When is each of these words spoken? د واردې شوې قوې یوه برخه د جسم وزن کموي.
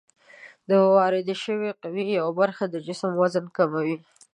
د 0.69 0.71
واردې 0.95 1.35
شوې 1.43 1.71
قوې 1.81 2.03
یوه 2.19 2.31
برخه 2.39 2.63
د 2.69 2.75
جسم 2.87 3.11
وزن 3.21 3.45
کموي. 3.57 3.95